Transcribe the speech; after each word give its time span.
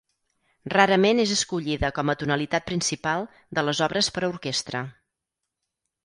Rarament 0.73 1.19
és 1.23 1.33
escollida 1.33 1.91
com 1.97 2.11
a 2.13 2.15
tonalitat 2.21 2.65
principal 2.71 3.25
de 3.59 3.65
les 3.67 3.81
obres 3.89 4.09
per 4.15 4.23
a 4.25 4.31
orquestra. 4.31 4.81